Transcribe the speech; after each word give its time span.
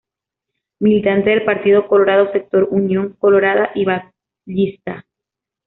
Militante 0.79 1.29
del 1.29 1.45
Partido 1.45 1.87
Colorado, 1.87 2.31
sector 2.31 2.67
Unión 2.71 3.15
Colorada 3.19 3.69
y 3.75 3.85
Batllista. 3.85 5.05